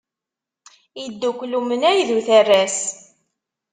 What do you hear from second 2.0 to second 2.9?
d uterras.